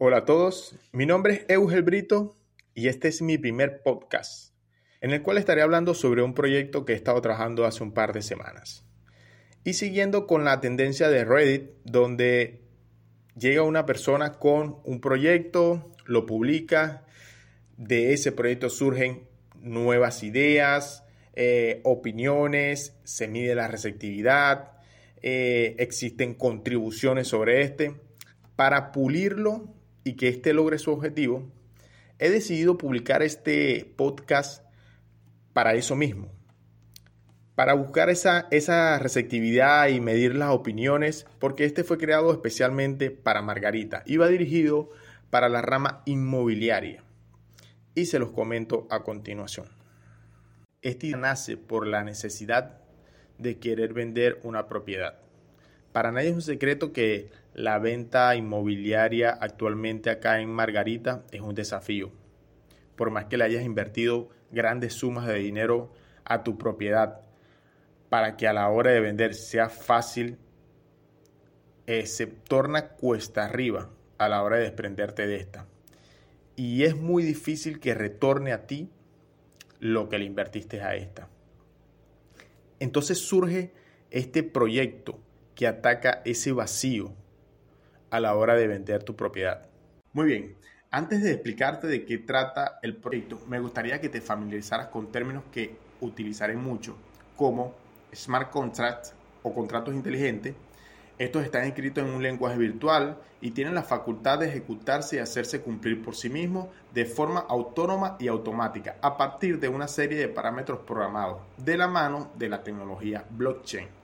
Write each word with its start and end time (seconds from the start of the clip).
Hola 0.00 0.18
a 0.18 0.24
todos, 0.24 0.76
mi 0.92 1.06
nombre 1.06 1.34
es 1.34 1.44
Eugel 1.48 1.82
Brito 1.82 2.36
y 2.72 2.86
este 2.86 3.08
es 3.08 3.20
mi 3.20 3.36
primer 3.36 3.82
podcast, 3.82 4.54
en 5.00 5.10
el 5.10 5.22
cual 5.22 5.38
estaré 5.38 5.60
hablando 5.60 5.92
sobre 5.92 6.22
un 6.22 6.34
proyecto 6.34 6.84
que 6.84 6.92
he 6.92 6.94
estado 6.94 7.20
trabajando 7.20 7.64
hace 7.64 7.82
un 7.82 7.90
par 7.90 8.12
de 8.12 8.22
semanas. 8.22 8.84
Y 9.64 9.72
siguiendo 9.72 10.28
con 10.28 10.44
la 10.44 10.60
tendencia 10.60 11.08
de 11.08 11.24
Reddit, 11.24 11.70
donde 11.82 12.62
llega 13.36 13.64
una 13.64 13.86
persona 13.86 14.34
con 14.34 14.76
un 14.84 15.00
proyecto, 15.00 15.90
lo 16.06 16.26
publica, 16.26 17.04
de 17.76 18.12
ese 18.12 18.30
proyecto 18.30 18.70
surgen 18.70 19.26
nuevas 19.56 20.22
ideas, 20.22 21.02
eh, 21.34 21.80
opiniones, 21.82 22.96
se 23.02 23.26
mide 23.26 23.56
la 23.56 23.66
receptividad, 23.66 24.74
eh, 25.22 25.74
existen 25.80 26.34
contribuciones 26.34 27.26
sobre 27.26 27.62
este. 27.62 27.96
Para 28.54 28.92
pulirlo 28.92 29.74
y 30.04 30.14
que 30.14 30.28
éste 30.28 30.52
logre 30.52 30.78
su 30.78 30.90
objetivo, 30.92 31.50
he 32.18 32.30
decidido 32.30 32.78
publicar 32.78 33.22
este 33.22 33.92
podcast 33.96 34.64
para 35.52 35.74
eso 35.74 35.96
mismo, 35.96 36.28
para 37.54 37.74
buscar 37.74 38.10
esa, 38.10 38.46
esa 38.50 38.98
receptividad 38.98 39.88
y 39.88 40.00
medir 40.00 40.34
las 40.34 40.50
opiniones, 40.50 41.26
porque 41.38 41.64
este 41.64 41.84
fue 41.84 41.98
creado 41.98 42.32
especialmente 42.32 43.10
para 43.10 43.42
Margarita 43.42 44.04
va 44.16 44.28
dirigido 44.28 44.90
para 45.30 45.48
la 45.48 45.62
rama 45.62 46.02
inmobiliaria. 46.06 47.02
Y 47.94 48.06
se 48.06 48.18
los 48.18 48.30
comento 48.30 48.86
a 48.90 49.02
continuación. 49.02 49.66
Este 50.82 51.08
nace 51.16 51.56
por 51.56 51.86
la 51.86 52.04
necesidad 52.04 52.78
de 53.38 53.58
querer 53.58 53.92
vender 53.92 54.38
una 54.44 54.68
propiedad. 54.68 55.27
Para 55.92 56.12
nadie 56.12 56.28
es 56.28 56.34
un 56.34 56.42
secreto 56.42 56.92
que 56.92 57.30
la 57.54 57.78
venta 57.78 58.36
inmobiliaria 58.36 59.30
actualmente 59.30 60.10
acá 60.10 60.40
en 60.40 60.50
Margarita 60.50 61.24
es 61.32 61.40
un 61.40 61.54
desafío. 61.54 62.12
Por 62.94 63.10
más 63.10 63.24
que 63.26 63.36
le 63.36 63.44
hayas 63.44 63.64
invertido 63.64 64.28
grandes 64.50 64.94
sumas 64.94 65.26
de 65.26 65.34
dinero 65.34 65.92
a 66.24 66.44
tu 66.44 66.58
propiedad, 66.58 67.20
para 68.08 68.36
que 68.36 68.46
a 68.46 68.52
la 68.52 68.68
hora 68.68 68.90
de 68.90 69.00
vender 69.00 69.34
sea 69.34 69.68
fácil, 69.68 70.38
eh, 71.86 72.06
se 72.06 72.26
torna 72.26 72.88
cuesta 72.88 73.44
arriba 73.44 73.90
a 74.18 74.28
la 74.28 74.42
hora 74.42 74.56
de 74.56 74.64
desprenderte 74.64 75.26
de 75.26 75.36
esta. 75.36 75.66
Y 76.54 76.84
es 76.84 76.96
muy 76.96 77.22
difícil 77.22 77.80
que 77.80 77.94
retorne 77.94 78.52
a 78.52 78.66
ti 78.66 78.90
lo 79.80 80.08
que 80.08 80.18
le 80.18 80.24
invertiste 80.24 80.82
a 80.82 80.96
esta. 80.96 81.28
Entonces 82.80 83.18
surge 83.18 83.72
este 84.10 84.42
proyecto 84.42 85.18
que 85.58 85.66
ataca 85.66 86.22
ese 86.24 86.52
vacío 86.52 87.12
a 88.10 88.20
la 88.20 88.36
hora 88.36 88.54
de 88.54 88.68
vender 88.68 89.02
tu 89.02 89.16
propiedad. 89.16 89.66
Muy 90.12 90.26
bien, 90.26 90.56
antes 90.92 91.20
de 91.20 91.32
explicarte 91.32 91.88
de 91.88 92.04
qué 92.04 92.16
trata 92.16 92.78
el 92.80 92.94
proyecto, 92.94 93.40
me 93.48 93.58
gustaría 93.58 94.00
que 94.00 94.08
te 94.08 94.20
familiarizaras 94.20 94.86
con 94.86 95.10
términos 95.10 95.42
que 95.50 95.76
utilizaré 96.00 96.54
mucho, 96.54 96.96
como 97.36 97.74
smart 98.14 98.52
contracts 98.52 99.14
o 99.42 99.52
contratos 99.52 99.94
inteligentes. 99.94 100.54
Estos 101.18 101.42
están 101.42 101.64
escritos 101.64 102.04
en 102.04 102.10
un 102.10 102.22
lenguaje 102.22 102.56
virtual 102.56 103.18
y 103.40 103.50
tienen 103.50 103.74
la 103.74 103.82
facultad 103.82 104.38
de 104.38 104.46
ejecutarse 104.46 105.16
y 105.16 105.18
hacerse 105.18 105.60
cumplir 105.60 106.04
por 106.04 106.14
sí 106.14 106.30
mismos 106.30 106.68
de 106.94 107.04
forma 107.04 107.40
autónoma 107.40 108.16
y 108.20 108.28
automática 108.28 108.94
a 109.02 109.16
partir 109.16 109.58
de 109.58 109.68
una 109.68 109.88
serie 109.88 110.18
de 110.18 110.28
parámetros 110.28 110.78
programados 110.86 111.42
de 111.56 111.76
la 111.76 111.88
mano 111.88 112.30
de 112.36 112.48
la 112.48 112.62
tecnología 112.62 113.24
blockchain. 113.28 113.97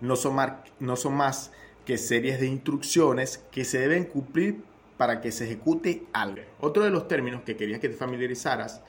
No 0.00 0.16
son, 0.16 0.36
no 0.80 0.96
son 0.96 1.14
más 1.14 1.52
que 1.84 1.98
series 1.98 2.40
de 2.40 2.46
instrucciones 2.46 3.44
que 3.50 3.64
se 3.64 3.78
deben 3.78 4.04
cumplir 4.04 4.62
para 4.96 5.20
que 5.20 5.32
se 5.32 5.44
ejecute 5.44 6.04
algo. 6.12 6.42
Otro 6.60 6.84
de 6.84 6.90
los 6.90 7.08
términos 7.08 7.42
que 7.42 7.56
quería 7.56 7.80
que 7.80 7.88
te 7.88 7.96
familiarizaras 7.96 8.82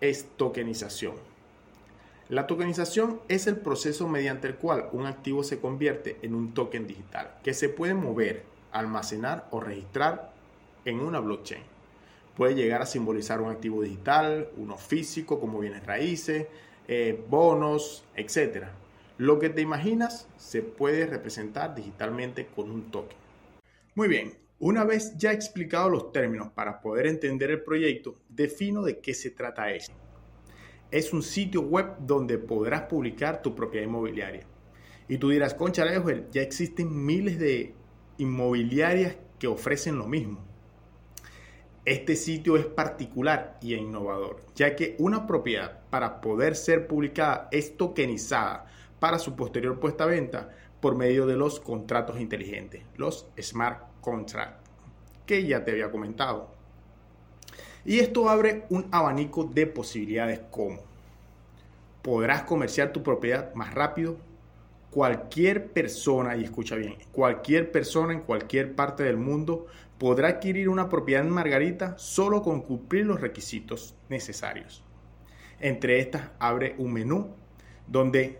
es 0.00 0.26
tokenización. 0.36 1.14
La 2.28 2.46
tokenización 2.46 3.20
es 3.28 3.46
el 3.46 3.56
proceso 3.56 4.08
mediante 4.08 4.48
el 4.48 4.56
cual 4.56 4.88
un 4.92 5.06
activo 5.06 5.44
se 5.44 5.60
convierte 5.60 6.18
en 6.22 6.34
un 6.34 6.54
token 6.54 6.86
digital 6.86 7.34
que 7.42 7.54
se 7.54 7.68
puede 7.68 7.94
mover, 7.94 8.44
almacenar 8.72 9.48
o 9.50 9.60
registrar 9.60 10.32
en 10.84 11.00
una 11.00 11.20
blockchain. 11.20 11.62
Puede 12.36 12.54
llegar 12.54 12.80
a 12.80 12.86
simbolizar 12.86 13.40
un 13.40 13.50
activo 13.50 13.82
digital, 13.82 14.48
uno 14.56 14.78
físico 14.78 15.40
como 15.40 15.58
bienes 15.58 15.84
raíces, 15.84 16.46
eh, 16.88 17.22
bonos, 17.28 18.04
etc. 18.16 18.64
Lo 19.18 19.38
que 19.38 19.50
te 19.50 19.60
imaginas 19.60 20.26
se 20.38 20.62
puede 20.62 21.06
representar 21.06 21.74
digitalmente 21.74 22.46
con 22.46 22.70
un 22.70 22.90
token. 22.90 23.16
Muy 23.94 24.08
bien, 24.08 24.38
una 24.58 24.84
vez 24.84 25.16
ya 25.18 25.32
explicado 25.32 25.90
los 25.90 26.12
términos 26.12 26.48
para 26.54 26.80
poder 26.80 27.06
entender 27.06 27.50
el 27.50 27.62
proyecto, 27.62 28.16
defino 28.28 28.82
de 28.82 29.00
qué 29.00 29.12
se 29.12 29.30
trata 29.30 29.70
esto. 29.70 29.94
Es 30.90 31.12
un 31.12 31.22
sitio 31.22 31.62
web 31.62 31.96
donde 32.00 32.38
podrás 32.38 32.82
publicar 32.82 33.42
tu 33.42 33.54
propiedad 33.54 33.86
inmobiliaria. 33.86 34.46
Y 35.08 35.18
tú 35.18 35.28
dirás, 35.28 35.54
concha, 35.54 35.84
ya 36.30 36.40
existen 36.40 37.04
miles 37.04 37.38
de 37.38 37.74
inmobiliarias 38.16 39.16
que 39.38 39.46
ofrecen 39.46 39.98
lo 39.98 40.06
mismo. 40.06 40.42
Este 41.84 42.14
sitio 42.14 42.56
es 42.56 42.64
particular 42.64 43.58
y 43.60 43.74
innovador, 43.74 44.40
ya 44.54 44.76
que 44.76 44.94
una 44.98 45.26
propiedad 45.26 45.80
para 45.90 46.20
poder 46.20 46.54
ser 46.54 46.86
publicada 46.86 47.48
es 47.50 47.76
tokenizada 47.76 48.66
para 49.02 49.18
su 49.18 49.34
posterior 49.34 49.80
puesta 49.80 50.04
a 50.04 50.06
venta 50.06 50.50
por 50.80 50.94
medio 50.94 51.26
de 51.26 51.34
los 51.34 51.58
contratos 51.58 52.20
inteligentes, 52.20 52.84
los 52.96 53.26
smart 53.36 53.82
contracts, 54.00 54.70
que 55.26 55.44
ya 55.44 55.64
te 55.64 55.72
había 55.72 55.90
comentado. 55.90 56.54
Y 57.84 57.98
esto 57.98 58.28
abre 58.28 58.64
un 58.70 58.86
abanico 58.92 59.42
de 59.42 59.66
posibilidades 59.66 60.38
como 60.52 60.82
podrás 62.00 62.44
comerciar 62.44 62.92
tu 62.92 63.02
propiedad 63.02 63.52
más 63.54 63.74
rápido. 63.74 64.18
Cualquier 64.92 65.72
persona, 65.72 66.36
y 66.36 66.44
escucha 66.44 66.76
bien, 66.76 66.94
cualquier 67.10 67.72
persona 67.72 68.12
en 68.12 68.20
cualquier 68.20 68.76
parte 68.76 69.02
del 69.02 69.16
mundo 69.16 69.66
podrá 69.98 70.28
adquirir 70.28 70.68
una 70.68 70.88
propiedad 70.88 71.24
en 71.24 71.30
Margarita 71.30 71.98
solo 71.98 72.40
con 72.40 72.60
cumplir 72.60 73.06
los 73.06 73.20
requisitos 73.20 73.96
necesarios. 74.08 74.84
Entre 75.58 75.98
estas 75.98 76.30
abre 76.38 76.76
un 76.78 76.92
menú 76.92 77.34
donde 77.88 78.38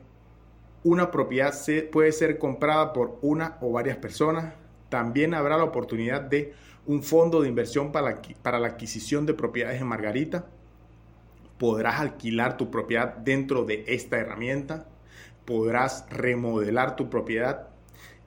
una 0.84 1.10
propiedad 1.10 1.54
puede 1.90 2.12
ser 2.12 2.38
comprada 2.38 2.92
por 2.92 3.18
una 3.22 3.58
o 3.60 3.72
varias 3.72 3.96
personas. 3.96 4.54
También 4.88 5.34
habrá 5.34 5.56
la 5.56 5.64
oportunidad 5.64 6.22
de 6.22 6.54
un 6.86 7.02
fondo 7.02 7.40
de 7.40 7.48
inversión 7.48 7.92
para 7.92 8.10
la, 8.10 8.22
para 8.42 8.58
la 8.58 8.68
adquisición 8.68 9.24
de 9.26 9.34
propiedades 9.34 9.80
en 9.80 9.86
Margarita. 9.86 10.46
Podrás 11.58 12.00
alquilar 12.00 12.56
tu 12.56 12.70
propiedad 12.70 13.16
dentro 13.16 13.64
de 13.64 13.84
esta 13.86 14.18
herramienta. 14.18 14.88
Podrás 15.44 16.06
remodelar 16.10 16.96
tu 16.96 17.08
propiedad 17.08 17.68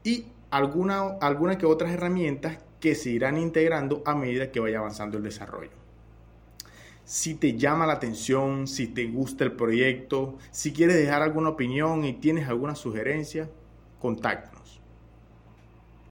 y 0.04 0.28
alguna, 0.50 1.18
alguna 1.22 1.58
que 1.58 1.66
otras 1.66 1.92
herramientas 1.92 2.60
que 2.80 2.96
se 2.96 3.10
irán 3.10 3.38
integrando 3.38 4.04
a 4.06 4.16
medida 4.16 4.52
que 4.52 4.60
vaya 4.60 4.80
avanzando 4.80 5.18
el 5.18 5.24
desarrollo 5.24 5.85
si 7.06 7.36
te 7.36 7.58
llama 7.58 7.86
la 7.86 7.94
atención, 7.94 8.68
si 8.68 8.88
te 8.88 9.06
gusta 9.06 9.46
el 9.46 9.54
proyecto, 9.54 10.38
si 10.52 10.74
quieres 10.74 10.98
dejar 10.98 11.22
alguna 11.22 11.50
opinión 11.50 12.04
y 12.04 12.14
tienes 12.14 12.50
alguna 12.50 12.76
sugerencia, 12.76 13.50
contacta. 14.00 14.56